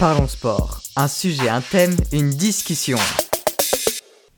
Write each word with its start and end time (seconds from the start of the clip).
Parlons 0.00 0.28
sport. 0.28 0.80
Un 0.96 1.08
sujet, 1.08 1.50
un 1.50 1.60
thème, 1.60 1.94
une 2.10 2.30
discussion. 2.30 2.96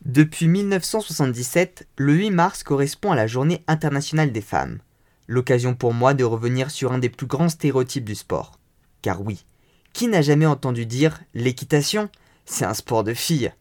Depuis 0.04 0.48
1977, 0.48 1.86
le 1.98 2.14
8 2.14 2.30
mars 2.32 2.64
correspond 2.64 3.12
à 3.12 3.14
la 3.14 3.28
Journée 3.28 3.62
internationale 3.68 4.32
des 4.32 4.40
femmes. 4.40 4.80
L'occasion 5.28 5.76
pour 5.76 5.94
moi 5.94 6.14
de 6.14 6.24
revenir 6.24 6.72
sur 6.72 6.90
un 6.90 6.98
des 6.98 7.08
plus 7.08 7.28
grands 7.28 7.48
stéréotypes 7.48 8.04
du 8.04 8.16
sport. 8.16 8.58
Car 9.02 9.22
oui, 9.22 9.44
qui 9.92 10.08
n'a 10.08 10.20
jamais 10.20 10.46
entendu 10.46 10.84
dire 10.84 11.20
l'équitation, 11.32 12.08
c'est 12.44 12.64
un 12.64 12.74
sport 12.74 13.04
de 13.04 13.14
filles 13.14 13.52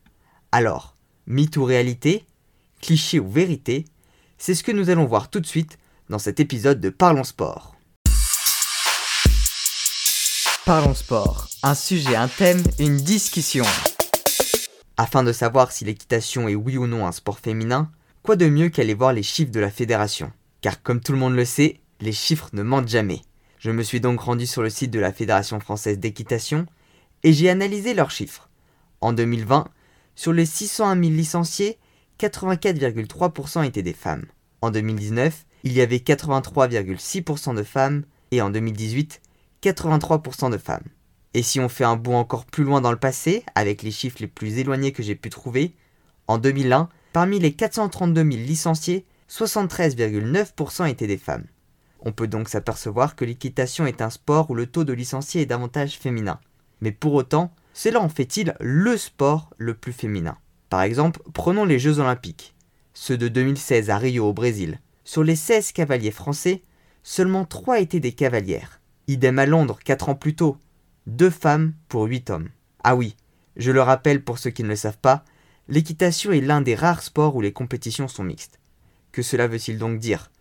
Alors, 0.51 0.95
mythe 1.27 1.55
ou 1.57 1.65
réalité 1.65 2.25
Cliché 2.81 3.19
ou 3.19 3.29
vérité 3.29 3.85
C'est 4.39 4.55
ce 4.55 4.63
que 4.63 4.71
nous 4.71 4.89
allons 4.89 5.05
voir 5.05 5.29
tout 5.29 5.39
de 5.39 5.45
suite 5.45 5.77
dans 6.09 6.17
cet 6.17 6.39
épisode 6.39 6.81
de 6.81 6.89
Parlons 6.89 7.23
Sport. 7.23 7.75
Parlons 10.65 10.93
Sport. 10.93 11.49
Un 11.63 11.73
sujet, 11.73 12.15
un 12.15 12.27
thème, 12.27 12.61
une 12.77 12.97
discussion. 12.97 13.65
Afin 14.95 15.23
de 15.23 15.33
savoir 15.33 15.71
si 15.71 15.85
l'équitation 15.85 16.47
est 16.47 16.53
oui 16.53 16.77
ou 16.77 16.85
non 16.85 17.07
un 17.07 17.11
sport 17.11 17.39
féminin, 17.39 17.89
quoi 18.21 18.35
de 18.35 18.47
mieux 18.47 18.69
qu'aller 18.69 18.93
voir 18.93 19.11
les 19.11 19.23
chiffres 19.23 19.51
de 19.51 19.59
la 19.59 19.71
fédération? 19.71 20.31
Car 20.61 20.83
comme 20.83 21.01
tout 21.01 21.13
le 21.13 21.17
monde 21.17 21.33
le 21.33 21.45
sait, 21.45 21.79
les 21.99 22.11
chiffres 22.11 22.51
ne 22.53 22.61
mentent 22.61 22.87
jamais. 22.87 23.21
Je 23.57 23.71
me 23.71 23.81
suis 23.81 24.01
donc 24.01 24.21
rendu 24.21 24.45
sur 24.45 24.61
le 24.61 24.69
site 24.69 24.91
de 24.91 24.99
la 24.99 25.11
Fédération 25.11 25.59
française 25.59 25.97
d'équitation 25.97 26.67
et 27.23 27.33
j'ai 27.33 27.49
analysé 27.49 27.95
leurs 27.95 28.11
chiffres. 28.11 28.47
En 29.01 29.13
2020, 29.13 29.67
sur 30.15 30.31
les 30.31 30.45
601 30.45 30.93
000 30.93 31.11
licenciés, 31.13 31.79
84,3% 32.19 33.65
étaient 33.65 33.81
des 33.81 33.93
femmes. 33.93 34.25
En 34.61 34.69
2019, 34.69 35.43
il 35.63 35.73
y 35.73 35.81
avait 35.81 35.97
83,6% 35.97 37.55
de 37.55 37.63
femmes 37.63 38.03
et 38.29 38.43
en 38.43 38.51
2018, 38.51 39.21
83% 39.63 40.51
de 40.51 40.57
femmes. 40.57 40.87
Et 41.33 41.43
si 41.43 41.59
on 41.59 41.69
fait 41.69 41.83
un 41.83 41.95
bond 41.95 42.15
encore 42.15 42.45
plus 42.45 42.63
loin 42.63 42.81
dans 42.81 42.91
le 42.91 42.97
passé, 42.97 43.43
avec 43.55 43.83
les 43.83 43.91
chiffres 43.91 44.17
les 44.19 44.27
plus 44.27 44.57
éloignés 44.57 44.91
que 44.91 45.03
j'ai 45.03 45.15
pu 45.15 45.29
trouver, 45.29 45.75
en 46.27 46.37
2001, 46.37 46.89
parmi 47.13 47.39
les 47.39 47.53
432 47.53 48.21
000 48.23 48.43
licenciés, 48.43 49.05
73,9% 49.29 50.89
étaient 50.89 51.07
des 51.07 51.17
femmes. 51.17 51.45
On 52.01 52.11
peut 52.11 52.27
donc 52.27 52.49
s'apercevoir 52.49 53.15
que 53.15 53.23
l'équitation 53.23 53.85
est 53.85 54.01
un 54.01 54.09
sport 54.09 54.49
où 54.49 54.55
le 54.55 54.65
taux 54.65 54.83
de 54.83 54.93
licenciés 54.93 55.41
est 55.41 55.45
davantage 55.45 55.97
féminin. 55.97 56.39
Mais 56.81 56.91
pour 56.91 57.13
autant, 57.13 57.53
cela 57.73 58.01
en 58.01 58.09
fait-il 58.09 58.55
le 58.59 58.97
sport 58.97 59.51
le 59.57 59.73
plus 59.73 59.93
féminin? 59.93 60.37
Par 60.69 60.81
exemple, 60.81 61.21
prenons 61.33 61.63
les 61.63 61.79
Jeux 61.79 61.99
olympiques, 61.99 62.55
ceux 62.93 63.17
de 63.17 63.27
2016 63.27 63.89
à 63.89 63.97
Rio 63.97 64.27
au 64.27 64.33
Brésil. 64.33 64.79
Sur 65.03 65.23
les 65.23 65.35
16 65.35 65.71
cavaliers 65.71 66.11
français, 66.11 66.63
seulement 67.03 67.45
3 67.45 67.79
étaient 67.79 67.99
des 67.99 68.13
cavalières. 68.13 68.80
Idem 69.07 69.39
à 69.39 69.45
Londres 69.45 69.79
4 69.83 70.09
ans 70.09 70.15
plus 70.15 70.35
tôt, 70.35 70.57
deux 71.07 71.29
femmes 71.29 71.73
pour 71.89 72.03
huit 72.03 72.29
hommes. 72.29 72.49
Ah 72.83 72.95
oui, 72.95 73.15
je 73.55 73.71
le 73.71 73.81
rappelle 73.81 74.23
pour 74.23 74.37
ceux 74.37 74.51
qui 74.51 74.63
ne 74.63 74.69
le 74.69 74.75
savent 74.75 74.99
pas, 74.99 75.25
l'équitation 75.67 76.31
est 76.31 76.41
l'un 76.41 76.61
des 76.61 76.75
rares 76.75 77.03
sports 77.03 77.35
où 77.35 77.41
les 77.41 77.53
compétitions 77.53 78.07
sont 78.07 78.23
mixtes. 78.23 78.59
Que 79.11 79.21
cela 79.21 79.47
veut-il 79.47 79.77
donc 79.77 79.99
dire? 79.99 80.31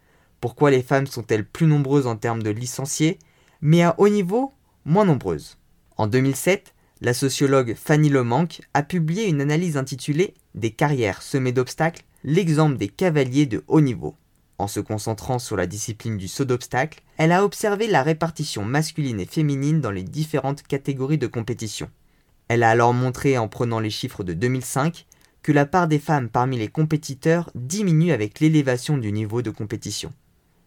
Pourquoi 0.41 0.70
les 0.70 0.83
femmes 0.83 1.06
sont-elles 1.06 1.47
plus 1.47 1.66
nombreuses 1.66 2.06
en 2.06 2.16
termes 2.16 2.42
de 2.42 2.50
licenciés, 2.50 3.19
mais 3.61 3.83
à 3.83 3.94
haut 3.98 4.08
niveau, 4.08 4.53
moins 4.84 5.05
nombreuses? 5.05 5.58
En 5.97 6.06
2007, 6.06 6.75
la 7.00 7.14
sociologue 7.14 7.75
Fanny 7.75 8.08
Lemanque 8.08 8.61
a 8.75 8.83
publié 8.83 9.27
une 9.27 9.41
analyse 9.41 9.77
intitulée 9.77 10.34
Des 10.55 10.70
carrières 10.70 11.22
semées 11.22 11.53
d'obstacles, 11.53 12.05
l'exemple 12.25 12.77
des 12.77 12.88
cavaliers 12.88 13.47
de 13.47 13.64
haut 13.69 13.81
niveau. 13.81 14.14
En 14.61 14.66
se 14.66 14.80
concentrant 14.80 15.39
sur 15.39 15.56
la 15.56 15.66
discipline 15.66 16.19
du 16.19 16.28
saut 16.28 16.44
d'obstacle, 16.44 17.00
elle 17.16 17.33
a 17.33 17.47
observé 17.47 17.86
la 17.86 18.03
répartition 18.03 18.62
masculine 18.62 19.19
et 19.19 19.25
féminine 19.25 19.80
dans 19.80 19.91
les 19.91 20.03
différentes 20.03 20.62
catégories 20.62 21.16
de 21.16 21.27
compétition. 21.27 21.89
Elle 22.48 22.62
a 22.62 22.69
alors 22.69 22.92
montré 22.92 23.38
en 23.38 23.48
prenant 23.48 23.81
les 23.81 23.88
chiffres 23.88 24.22
de 24.22 24.34
2005 24.34 25.06
que 25.42 25.53
la 25.53 25.64
part 25.64 25.88
des 25.88 25.98
femmes 25.98 26.28
parmi 26.28 26.59
les 26.59 26.69
compétiteurs 26.69 27.50
diminue 27.54 28.12
avec 28.12 28.38
l'élévation 28.38 28.99
du 28.99 29.12
niveau 29.12 29.41
de 29.41 29.49
compétition. 29.49 30.12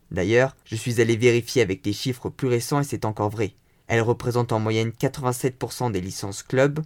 D'ailleurs, 0.10 0.56
je 0.66 0.76
suis 0.76 1.00
allé 1.00 1.16
vérifier 1.16 1.62
avec 1.62 1.86
les 1.86 1.94
chiffres 1.94 2.30
plus 2.30 2.48
récents 2.48 2.80
et 2.80 2.84
c'est 2.84 3.06
encore 3.06 3.30
vrai. 3.30 3.54
Elle 3.86 4.02
représente 4.02 4.54
en 4.54 4.60
moyenne 4.60 4.90
87% 4.90 5.92
des 5.92 6.02
licences 6.02 6.42
club, 6.42 6.80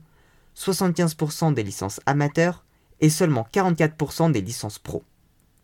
75% 0.58 1.54
des 1.54 1.64
licences 1.64 2.02
amateurs 2.06 2.66
et 3.00 3.10
seulement 3.10 3.48
44% 3.54 4.34
des 4.34 4.42
licences 4.42 4.78
pro. 4.78 5.06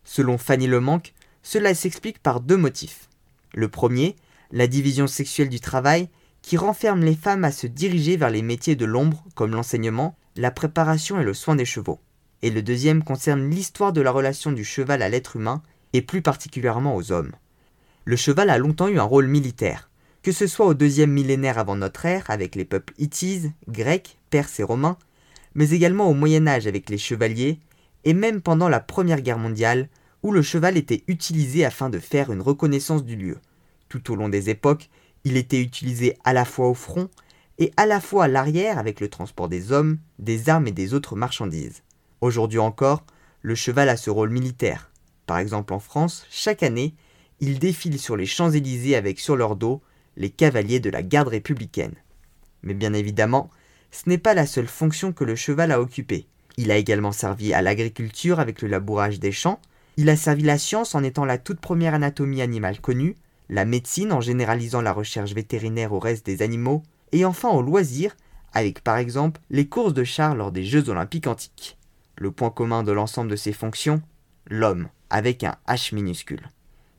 Selon 0.04 0.38
Fanny 0.38 0.66
Lemanque, 0.66 1.12
cela 1.44 1.74
s'explique 1.74 2.18
par 2.18 2.40
deux 2.40 2.56
motifs. 2.56 3.08
Le 3.54 3.68
premier, 3.68 4.16
la 4.50 4.66
division 4.66 5.06
sexuelle 5.06 5.50
du 5.50 5.60
travail, 5.60 6.08
qui 6.42 6.56
renferme 6.56 7.04
les 7.04 7.14
femmes 7.14 7.44
à 7.44 7.52
se 7.52 7.68
diriger 7.68 8.16
vers 8.16 8.30
les 8.30 8.42
métiers 8.42 8.74
de 8.74 8.84
l'ombre 8.84 9.24
comme 9.36 9.52
l'enseignement, 9.52 10.16
la 10.36 10.50
préparation 10.50 11.20
et 11.20 11.24
le 11.24 11.34
soin 11.34 11.54
des 11.54 11.64
chevaux. 11.64 12.00
Et 12.42 12.50
le 12.50 12.62
deuxième 12.62 13.04
concerne 13.04 13.48
l'histoire 13.48 13.92
de 13.92 14.00
la 14.00 14.10
relation 14.10 14.50
du 14.50 14.64
cheval 14.64 15.02
à 15.02 15.08
l'être 15.08 15.36
humain, 15.36 15.62
et 15.92 16.02
plus 16.02 16.22
particulièrement 16.22 16.96
aux 16.96 17.12
hommes. 17.12 17.32
Le 18.04 18.16
cheval 18.16 18.50
a 18.50 18.58
longtemps 18.58 18.88
eu 18.88 18.98
un 18.98 19.04
rôle 19.04 19.28
militaire, 19.28 19.90
que 20.22 20.32
ce 20.32 20.46
soit 20.46 20.66
au 20.66 20.74
deuxième 20.74 21.12
millénaire 21.12 21.58
avant 21.58 21.76
notre 21.76 22.04
ère 22.04 22.24
avec 22.28 22.56
les 22.56 22.64
peuples 22.64 22.94
hittites, 22.98 23.52
grecs, 23.68 24.18
perses 24.30 24.58
et 24.60 24.64
romains, 24.64 24.98
mais 25.54 25.70
également 25.70 26.10
au 26.10 26.14
Moyen 26.14 26.46
Âge 26.46 26.66
avec 26.66 26.90
les 26.90 26.98
chevaliers, 26.98 27.60
et 28.04 28.12
même 28.12 28.40
pendant 28.40 28.68
la 28.68 28.80
Première 28.80 29.20
Guerre 29.20 29.38
mondiale, 29.38 29.88
où 30.24 30.32
le 30.32 30.42
cheval 30.42 30.78
était 30.78 31.04
utilisé 31.06 31.66
afin 31.66 31.90
de 31.90 31.98
faire 31.98 32.32
une 32.32 32.40
reconnaissance 32.40 33.04
du 33.04 33.14
lieu. 33.14 33.38
Tout 33.90 34.10
au 34.10 34.16
long 34.16 34.30
des 34.30 34.48
époques, 34.48 34.88
il 35.24 35.36
était 35.36 35.60
utilisé 35.60 36.16
à 36.24 36.32
la 36.32 36.46
fois 36.46 36.66
au 36.68 36.74
front 36.74 37.10
et 37.58 37.72
à 37.76 37.84
la 37.84 38.00
fois 38.00 38.24
à 38.24 38.28
l'arrière 38.28 38.78
avec 38.78 39.00
le 39.00 39.08
transport 39.08 39.50
des 39.50 39.70
hommes, 39.70 39.98
des 40.18 40.48
armes 40.48 40.66
et 40.66 40.72
des 40.72 40.94
autres 40.94 41.14
marchandises. 41.14 41.82
Aujourd'hui 42.22 42.58
encore, 42.58 43.04
le 43.42 43.54
cheval 43.54 43.90
a 43.90 43.98
ce 43.98 44.08
rôle 44.08 44.30
militaire. 44.30 44.90
Par 45.26 45.38
exemple 45.38 45.74
en 45.74 45.78
France, 45.78 46.26
chaque 46.30 46.62
année, 46.62 46.94
il 47.40 47.58
défile 47.58 47.98
sur 47.98 48.16
les 48.16 48.26
Champs-Élysées 48.26 48.96
avec 48.96 49.20
sur 49.20 49.36
leur 49.36 49.56
dos 49.56 49.82
les 50.16 50.30
cavaliers 50.30 50.80
de 50.80 50.90
la 50.90 51.02
garde 51.02 51.28
républicaine. 51.28 51.94
Mais 52.62 52.74
bien 52.74 52.94
évidemment, 52.94 53.50
ce 53.90 54.08
n'est 54.08 54.18
pas 54.18 54.32
la 54.32 54.46
seule 54.46 54.68
fonction 54.68 55.12
que 55.12 55.24
le 55.24 55.36
cheval 55.36 55.70
a 55.70 55.82
occupée. 55.82 56.26
Il 56.56 56.70
a 56.70 56.78
également 56.78 57.12
servi 57.12 57.52
à 57.52 57.60
l'agriculture 57.60 58.40
avec 58.40 58.62
le 58.62 58.68
labourage 58.68 59.20
des 59.20 59.32
champs, 59.32 59.60
il 59.96 60.08
a 60.08 60.16
servi 60.16 60.42
la 60.42 60.58
science 60.58 60.94
en 60.94 61.02
étant 61.02 61.24
la 61.24 61.38
toute 61.38 61.60
première 61.60 61.94
anatomie 61.94 62.42
animale 62.42 62.80
connue, 62.80 63.14
la 63.48 63.64
médecine 63.64 64.12
en 64.12 64.20
généralisant 64.20 64.80
la 64.80 64.92
recherche 64.92 65.34
vétérinaire 65.34 65.92
au 65.92 65.98
reste 65.98 66.26
des 66.26 66.42
animaux, 66.42 66.82
et 67.12 67.24
enfin 67.24 67.50
au 67.50 67.62
loisir, 67.62 68.16
avec 68.52 68.82
par 68.82 68.96
exemple 68.96 69.40
les 69.50 69.68
courses 69.68 69.94
de 69.94 70.04
chars 70.04 70.34
lors 70.34 70.52
des 70.52 70.64
Jeux 70.64 70.88
olympiques 70.88 71.26
antiques. 71.26 71.78
Le 72.16 72.30
point 72.30 72.50
commun 72.50 72.82
de 72.82 72.92
l'ensemble 72.92 73.30
de 73.30 73.36
ces 73.36 73.52
fonctions 73.52 74.02
L'homme, 74.48 74.88
avec 75.10 75.42
un 75.44 75.56
H 75.68 75.94
minuscule. 75.94 76.50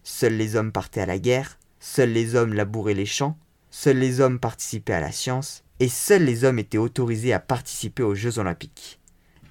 Seuls 0.04 0.36
les 0.36 0.56
hommes 0.56 0.72
partaient 0.72 1.02
à 1.02 1.06
la 1.06 1.20
guerre, 1.20 1.58
seuls 1.80 2.12
les 2.12 2.36
hommes 2.36 2.54
labouraient 2.54 2.94
les 2.94 3.06
champs, 3.06 3.38
seuls 3.70 3.98
les 3.98 4.20
hommes 4.20 4.40
participaient 4.40 4.94
à 4.94 5.00
la 5.00 5.12
science, 5.12 5.64
et 5.80 5.90
seuls 5.90 6.24
les 6.24 6.44
hommes 6.44 6.60
étaient 6.60 6.78
autorisés 6.78 7.34
à 7.34 7.40
participer 7.40 8.04
aux 8.04 8.16
Jeux 8.16 8.40
olympiques. 8.40 9.00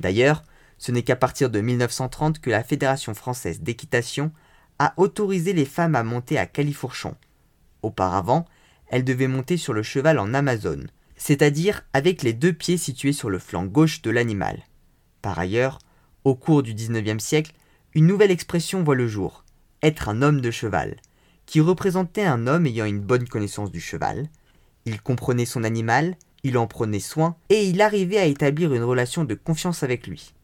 D'ailleurs, 0.00 0.44
ce 0.79 0.93
n'est 0.93 1.03
qu'à 1.03 1.17
partir 1.17 1.51
de 1.51 1.61
1930 1.61 2.41
que 2.41 2.51
la 2.51 2.65
Fédération 2.65 3.15
française 3.15 3.61
d'équitation 3.61 4.33
a 4.79 4.95
autorisé 4.97 5.53
les 5.53 5.65
femmes 5.65 5.95
à 5.95 6.03
monter 6.03 6.39
à 6.39 6.47
califourchon. 6.47 7.15
Auparavant, 7.83 8.45
elles 8.89 9.05
devaient 9.05 9.29
monter 9.29 9.57
sur 9.57 9.73
le 9.73 9.83
cheval 9.83 10.19
en 10.19 10.34
Amazone, 10.34 10.89
c'est-à-dire 11.17 11.83
avec 11.93 12.23
les 12.23 12.33
deux 12.33 12.53
pieds 12.53 12.77
situés 12.77 13.13
sur 13.13 13.31
le 13.31 13.39
flanc 13.39 13.65
gauche 13.65 14.03
de 14.03 14.11
l'animal. 14.11 14.63
Par 15.23 15.39
ailleurs, 15.39 15.79
au 16.25 16.34
cours 16.34 16.63
du 16.63 16.75
XIXe 16.75 17.23
siècle, 17.23 17.53
une 17.95 18.07
nouvelle 18.07 18.31
expression 18.31 18.83
voit 18.83 18.95
le 18.95 19.07
jour, 19.07 19.45
être 19.83 20.09
un 20.09 20.23
homme 20.23 20.41
de 20.41 20.51
cheval, 20.51 20.97
qui 21.47 21.61
représentait 21.61 22.25
un 22.25 22.47
homme 22.47 22.67
ayant 22.67 22.87
une 22.87 23.01
bonne 23.01 23.29
connaissance 23.29 23.71
du 23.71 23.81
cheval. 23.81 24.29
Il 24.87 25.01
comprenait 25.01 25.45
son 25.45 25.63
animal, 25.65 26.16
il 26.43 26.59
en 26.59 26.66
prenait 26.66 27.01
soin, 27.01 27.37
et 27.48 27.66
il 27.66 27.81
arrivait 27.81 28.19
à 28.19 28.25
établir 28.25 28.75
une 28.75 28.83
relation 28.83 29.25
de 29.25 29.34
confiance 29.34 29.83
avec 29.83 30.07
lui. 30.07 30.34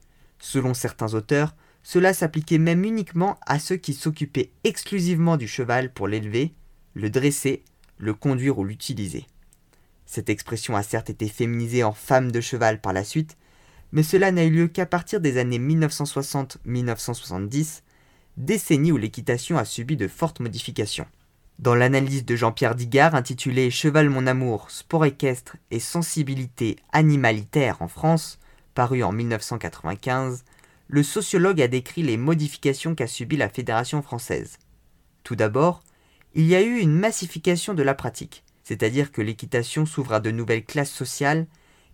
Selon 0.40 0.75
certains 0.75 1.14
auteurs, 1.14 1.54
cela 1.82 2.12
s'appliquait 2.12 2.58
même 2.58 2.84
uniquement 2.84 3.38
à 3.46 3.58
ceux 3.58 3.76
qui 3.76 3.94
s'occupaient 3.94 4.50
exclusivement 4.64 5.37
du 5.37 5.46
cheval 5.46 5.92
pour 5.92 6.08
l'élever, 6.08 6.52
le 6.94 7.10
dresser, 7.10 7.62
le 7.98 8.14
conduire 8.14 8.58
ou 8.58 8.64
l'utiliser. 8.64 9.26
Cette 10.06 10.28
expression 10.28 10.75
a 10.75 10.82
certes 10.82 11.10
été 11.10 11.28
féminisée 11.28 11.84
en 11.84 11.92
femme 11.92 12.32
de 12.32 12.40
cheval 12.40 12.81
par 12.81 12.92
la 12.92 13.04
suite, 13.04 13.37
mais 13.92 14.02
cela 14.02 14.32
n'a 14.32 14.42
eu 14.44 14.50
lieu 14.50 14.66
qu'à 14.66 14.87
partir 14.87 15.20
des 15.20 15.38
années 15.38 15.60
1960-1970, 15.60 17.82
décennie 18.37 18.90
où 18.90 18.96
l'équitation 18.96 19.56
a 19.58 19.64
subi 19.64 19.96
de 19.96 20.08
fortes 20.08 20.40
modifications. 20.40 21.06
Dans 21.60 21.76
l'analyse 21.76 22.25
de 22.25 22.34
Jean-Pierre 22.37 22.75
Digard 22.75 23.14
intitulée 23.14 23.70
Cheval 23.70 24.08
mon 24.08 24.26
amour, 24.26 24.70
sport 24.70 25.04
équestre 25.04 25.56
et 25.70 25.78
sensibilité 25.78 26.76
animalitaire 26.92 27.82
en 27.82 27.88
France, 27.88 28.39
paru 28.75 29.02
en 29.02 29.12
1995, 29.12 30.44
le 30.88 31.02
sociologue 31.02 31.61
a 31.62 31.69
décrit 31.69 32.02
les 32.02 32.17
modifications 32.17 32.94
qu'a 32.94 33.06
subies 33.06 33.37
la 33.37 33.49
Fédération 33.49 34.02
française. 34.02 34.58
Tout 35.22 35.37
d'abord, 35.37 35.82
il 36.34 36.46
y 36.46 36.55
a 36.55 36.62
eu 36.62 36.78
une 36.78 36.99
massification 36.99 37.75
de 37.75 37.82
la 37.82 37.94
pratique, 37.94 38.44
c'est-à-dire 38.64 39.12
que 39.12 39.22
l'équitation 39.22 39.87
s'ouvre 39.87 40.14
à 40.14 40.20
de 40.20 40.31
nouvelles 40.31 40.64
classes 40.64 40.93
sociales, 40.93 41.46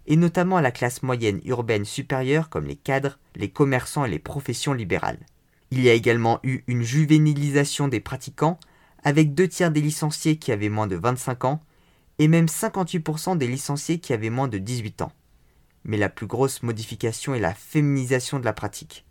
et 0.06 0.16
notamment 0.16 0.56
à 0.56 0.62
la 0.62 0.70
classe 0.70 1.02
moyenne 1.02 1.40
urbaine 1.44 1.84
supérieure 1.84 2.48
comme 2.48 2.66
les 2.66 2.76
cadres, 2.76 3.18
les 3.34 3.50
commerçants 3.50 4.04
et 4.04 4.10
les 4.10 4.18
professions 4.18 4.72
libérales. 4.72 5.18
Il 5.70 5.80
y 5.80 5.90
a 5.90 5.94
également 5.94 6.38
eu 6.42 6.60
une 6.66 6.82
juvénilisation 6.82 7.88
des 7.88 8.00
pratiquants, 8.00 8.60
avec 9.02 9.34
deux 9.34 9.48
tiers 9.48 9.70
des 9.70 9.80
licenciés 9.80 10.36
qui 10.36 10.52
avaient 10.52 10.68
moins 10.68 10.86
de 10.86 10.96
25 10.96 11.44
ans, 11.44 11.60
et 12.18 12.28
même 12.28 12.46
58% 12.46 13.36
des 13.36 13.46
licenciés 13.46 13.98
qui 13.98 14.12
avaient 14.12 14.30
moins 14.30 14.48
de 14.48 14.58
18 14.58 15.02
ans. 15.02 15.12
Mais 15.86 15.96
la 15.96 16.08
plus 16.08 16.26
grosse 16.26 16.62
modification 16.62 17.34
est 17.34 17.40
la 17.40 17.54
féminisation 17.54 18.38
de 18.38 18.44
la 18.44 18.52
pratique. 18.52 19.04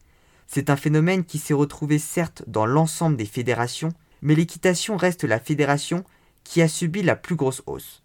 C'est 0.45 0.69
un 0.69 0.75
phénomène 0.75 1.24
qui 1.24 1.39
s'est 1.39 1.54
retrouvé 1.54 1.98
certes 2.00 2.44
dans 2.48 2.66
l'ensemble 2.66 3.16
des 3.16 3.25
fédérations, 3.25 3.94
mais 4.22 4.36
l'équitation 4.36 4.98
reste 4.98 5.24
la 5.24 5.39
fédération 5.39 6.04
qui 6.44 6.62
a 6.62 6.68
subi 6.68 7.01
la 7.01 7.16
plus 7.16 7.36
grosse 7.36 7.63
hausse. 7.66 8.04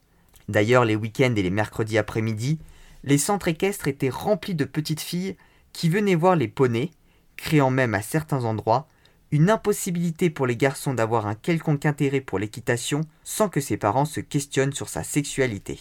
D'ailleurs, 0.49 0.85
les 0.85 0.97
week-ends 0.97 1.35
et 1.37 1.43
les 1.43 1.51
mercredis 1.51 1.99
après-midi, 1.99 2.59
les 3.03 3.19
centres 3.19 3.49
équestres 3.49 3.89
étaient 3.89 4.09
remplis 4.09 4.55
de 4.55 4.65
petites 4.65 5.01
filles 5.01 5.37
qui 5.73 5.89
venaient 5.89 6.15
voir 6.15 6.37
les 6.37 6.49
poneys, 6.49 6.91
créant 7.37 7.71
même 7.71 7.95
à 7.95 8.03
certains 8.03 8.45
endroits 8.45 8.89
une 9.33 9.51
impossibilité 9.51 10.31
pour 10.31 10.47
les 10.47 10.57
garçons 10.57 10.95
d'avoir 10.95 11.27
un 11.27 11.35
quelconque 11.35 11.87
intérêt 11.87 12.21
pour 12.21 12.39
l'équitation 12.39 13.03
sans 13.25 13.49
que 13.49 13.61
ses 13.61 13.77
parents 13.77 14.05
se 14.05 14.21
questionnent 14.21 14.73
sur 14.73 14.89
sa 14.89 15.05
sexualité. 15.05 15.79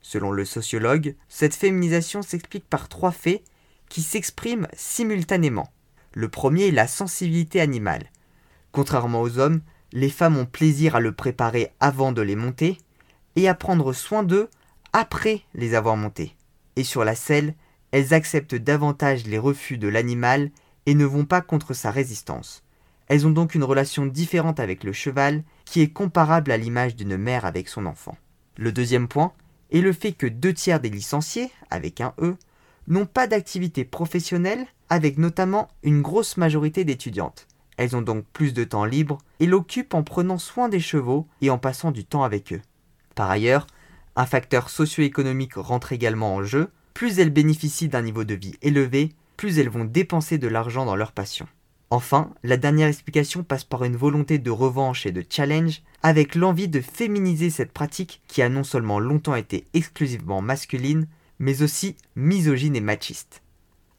Selon 0.00 0.30
le 0.30 0.44
sociologue, 0.44 1.14
cette 1.28 1.54
féminisation 1.54 2.22
s'explique 2.22 2.68
par 2.68 2.88
trois 2.88 3.12
faits 3.12 3.42
qui 3.88 4.02
s'expriment 4.02 4.68
simultanément. 4.74 5.70
Le 6.12 6.28
premier 6.28 6.68
est 6.68 6.72
la 6.72 6.86
sensibilité 6.86 7.60
animale. 7.60 8.10
Contrairement 8.72 9.22
aux 9.22 9.38
hommes, 9.38 9.60
les 9.92 10.10
femmes 10.10 10.36
ont 10.36 10.46
plaisir 10.46 10.96
à 10.96 11.00
le 11.00 11.12
préparer 11.12 11.72
avant 11.80 12.12
de 12.12 12.22
les 12.22 12.36
monter 12.36 12.78
et 13.36 13.48
à 13.48 13.54
prendre 13.54 13.92
soin 13.92 14.22
d'eux 14.22 14.48
après 14.92 15.42
les 15.54 15.74
avoir 15.74 15.96
montés. 15.96 16.36
Et 16.76 16.84
sur 16.84 17.04
la 17.04 17.14
selle, 17.14 17.54
elles 17.90 18.14
acceptent 18.14 18.54
davantage 18.54 19.26
les 19.26 19.38
refus 19.38 19.78
de 19.78 19.88
l'animal 19.88 20.50
et 20.86 20.94
ne 20.94 21.04
vont 21.04 21.24
pas 21.24 21.40
contre 21.40 21.74
sa 21.74 21.90
résistance. 21.90 22.62
Elles 23.08 23.26
ont 23.26 23.30
donc 23.30 23.54
une 23.54 23.64
relation 23.64 24.06
différente 24.06 24.60
avec 24.60 24.84
le 24.84 24.92
cheval 24.92 25.42
qui 25.64 25.80
est 25.80 25.92
comparable 25.92 26.50
à 26.50 26.58
l'image 26.58 26.94
d'une 26.94 27.16
mère 27.16 27.46
avec 27.46 27.68
son 27.68 27.86
enfant. 27.86 28.16
Le 28.56 28.72
deuxième 28.72 29.08
point 29.08 29.32
est 29.70 29.80
le 29.80 29.92
fait 29.92 30.12
que 30.12 30.26
deux 30.26 30.54
tiers 30.54 30.80
des 30.80 30.90
licenciés, 30.90 31.50
avec 31.70 32.00
un 32.00 32.14
E, 32.20 32.36
n'ont 32.86 33.06
pas 33.06 33.26
d'activité 33.26 33.84
professionnelle, 33.84 34.66
avec 34.88 35.18
notamment 35.18 35.68
une 35.82 36.02
grosse 36.02 36.36
majorité 36.36 36.84
d'étudiantes. 36.84 37.46
Elles 37.76 37.94
ont 37.94 38.02
donc 38.02 38.24
plus 38.32 38.54
de 38.54 38.64
temps 38.64 38.84
libre 38.84 39.18
et 39.40 39.46
l'occupent 39.46 39.94
en 39.94 40.02
prenant 40.02 40.38
soin 40.38 40.68
des 40.68 40.80
chevaux 40.80 41.26
et 41.42 41.50
en 41.50 41.58
passant 41.58 41.92
du 41.92 42.04
temps 42.04 42.24
avec 42.24 42.52
eux. 42.52 42.62
Par 43.14 43.30
ailleurs, 43.30 43.66
un 44.16 44.26
facteur 44.26 44.68
socio-économique 44.68 45.54
rentre 45.54 45.92
également 45.92 46.34
en 46.34 46.42
jeu. 46.42 46.70
Plus 46.94 47.20
elles 47.20 47.30
bénéficient 47.30 47.88
d'un 47.88 48.02
niveau 48.02 48.24
de 48.24 48.34
vie 48.34 48.56
élevé, 48.62 49.12
plus 49.36 49.60
elles 49.60 49.68
vont 49.68 49.84
dépenser 49.84 50.38
de 50.38 50.48
l'argent 50.48 50.84
dans 50.84 50.96
leur 50.96 51.12
passion. 51.12 51.46
Enfin, 51.90 52.34
la 52.42 52.58
dernière 52.58 52.88
explication 52.88 53.42
passe 53.42 53.64
par 53.64 53.84
une 53.84 53.96
volonté 53.96 54.38
de 54.38 54.50
revanche 54.50 55.06
et 55.06 55.12
de 55.12 55.24
challenge, 55.28 55.82
avec 56.02 56.34
l'envie 56.34 56.68
de 56.68 56.82
féminiser 56.82 57.48
cette 57.48 57.72
pratique 57.72 58.20
qui 58.28 58.42
a 58.42 58.50
non 58.50 58.62
seulement 58.62 58.98
longtemps 58.98 59.34
été 59.34 59.66
exclusivement 59.72 60.42
masculine, 60.42 61.06
mais 61.38 61.62
aussi 61.62 61.96
misogyne 62.14 62.76
et 62.76 62.80
machiste. 62.80 63.42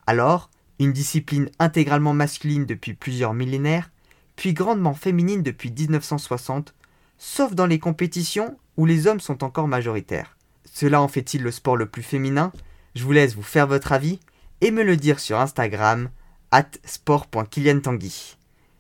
Alors, 0.06 0.52
une 0.78 0.94
discipline 0.94 1.50
intégralement 1.58 2.14
masculine 2.14 2.66
depuis 2.66 2.94
plusieurs 2.94 3.34
millénaires, 3.34 3.90
puis 4.36 4.54
grandement 4.54 4.94
féminine 4.94 5.42
depuis 5.42 5.72
1960, 5.72 6.74
sauf 7.18 7.54
dans 7.54 7.66
les 7.66 7.80
compétitions 7.80 8.58
où 8.78 8.86
les 8.86 9.08
hommes 9.08 9.20
sont 9.20 9.44
encore 9.44 9.68
majoritaires. 9.68 10.38
Cela 10.64 11.02
en 11.02 11.08
fait-il 11.08 11.42
le 11.42 11.52
sport 11.52 11.76
le 11.76 11.88
plus 11.88 12.04
féminin? 12.04 12.54
Je 12.96 13.04
vous 13.04 13.12
laisse 13.12 13.36
vous 13.36 13.44
faire 13.44 13.68
votre 13.68 13.92
avis 13.92 14.20
et 14.62 14.72
me 14.72 14.84
le 14.84 14.96
dire 14.96 15.20
sur 15.20 15.40
Instagram 15.40 16.10
at 16.52 16.70
sport.kiliantangui. 16.84 18.38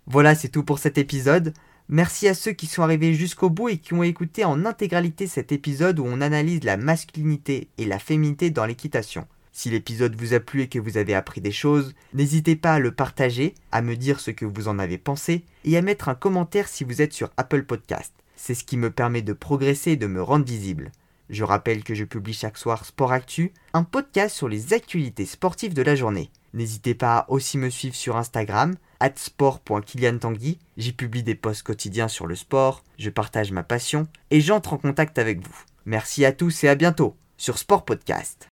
Voilà, 0.07 0.35
c'est 0.35 0.49
tout 0.49 0.63
pour 0.63 0.79
cet 0.79 0.97
épisode. 0.97 1.53
Merci 1.87 2.27
à 2.27 2.33
ceux 2.33 2.51
qui 2.51 2.67
sont 2.67 2.83
arrivés 2.83 3.13
jusqu'au 3.13 3.49
bout 3.49 3.69
et 3.69 3.77
qui 3.77 3.93
ont 3.93 4.03
écouté 4.03 4.45
en 4.45 4.65
intégralité 4.65 5.27
cet 5.27 5.51
épisode 5.51 5.99
où 5.99 6.05
on 6.05 6.21
analyse 6.21 6.63
la 6.63 6.77
masculinité 6.77 7.67
et 7.77 7.85
la 7.85 7.99
féminité 7.99 8.51
dans 8.51 8.65
l'équitation. 8.65 9.27
Si 9.51 9.69
l'épisode 9.69 10.15
vous 10.15 10.33
a 10.33 10.39
plu 10.39 10.61
et 10.61 10.67
que 10.69 10.79
vous 10.79 10.97
avez 10.97 11.15
appris 11.15 11.41
des 11.41 11.51
choses, 11.51 11.95
n'hésitez 12.13 12.55
pas 12.55 12.75
à 12.75 12.79
le 12.79 12.91
partager, 12.91 13.55
à 13.71 13.81
me 13.81 13.95
dire 13.95 14.19
ce 14.19 14.31
que 14.31 14.45
vous 14.45 14.67
en 14.67 14.79
avez 14.79 14.97
pensé 14.97 15.43
et 15.65 15.77
à 15.77 15.81
mettre 15.81 16.09
un 16.09 16.15
commentaire 16.15 16.67
si 16.67 16.83
vous 16.83 17.01
êtes 17.01 17.13
sur 17.13 17.31
Apple 17.37 17.63
Podcast. 17.63 18.13
C'est 18.35 18.55
ce 18.55 18.63
qui 18.63 18.77
me 18.77 18.91
permet 18.91 19.21
de 19.21 19.33
progresser 19.33 19.91
et 19.91 19.97
de 19.97 20.07
me 20.07 20.21
rendre 20.21 20.45
visible. 20.45 20.91
Je 21.29 21.43
rappelle 21.43 21.83
que 21.83 21.93
je 21.93 22.05
publie 22.05 22.33
chaque 22.33 22.57
soir 22.57 22.85
Sport 22.85 23.11
Actu, 23.11 23.51
un 23.73 23.83
podcast 23.83 24.35
sur 24.35 24.47
les 24.47 24.73
actualités 24.73 25.25
sportives 25.25 25.73
de 25.73 25.81
la 25.81 25.95
journée. 25.95 26.31
N'hésitez 26.53 26.95
pas 26.95 27.17
à 27.17 27.29
aussi 27.29 27.57
me 27.57 27.69
suivre 27.69 27.95
sur 27.95 28.17
Instagram, 28.17 28.75
sport.kiliantangui. 29.15 30.59
J'y 30.77 30.93
publie 30.93 31.23
des 31.23 31.35
posts 31.35 31.63
quotidiens 31.63 32.07
sur 32.07 32.27
le 32.27 32.35
sport, 32.35 32.83
je 32.97 33.09
partage 33.09 33.51
ma 33.51 33.63
passion 33.63 34.07
et 34.31 34.41
j'entre 34.41 34.73
en 34.73 34.77
contact 34.77 35.17
avec 35.17 35.41
vous. 35.41 35.63
Merci 35.85 36.25
à 36.25 36.31
tous 36.31 36.63
et 36.63 36.69
à 36.69 36.75
bientôt 36.75 37.15
sur 37.37 37.57
Sport 37.57 37.85
Podcast. 37.85 38.49